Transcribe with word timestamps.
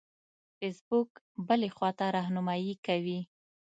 فیسبوک 0.57 1.09
بلې 1.47 1.69
خواته 1.75 2.05
رهنمایي 2.17 2.73
کوي. 2.85 3.19